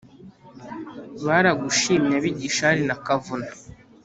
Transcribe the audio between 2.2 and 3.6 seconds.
gishari na kavuna